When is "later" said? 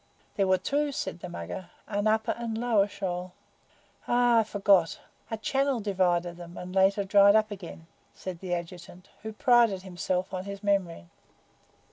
6.73-7.03